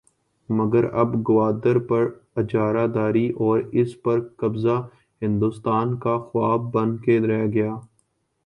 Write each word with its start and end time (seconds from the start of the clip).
مگر 0.49 0.85
اب 0.93 1.15
گوادر 1.27 1.79
پر 1.79 2.07
اجارہ 2.35 2.87
داری 2.87 3.29
اور 3.39 3.59
اس 3.71 4.01
پر 4.01 4.27
قبضہ 4.37 4.77
ہندوستان 5.21 5.97
کا 5.99 6.17
خواب 6.17 6.71
بن 6.73 6.97
کے 6.97 7.19
رہ 7.19 7.45
گیا۔ 7.53 7.75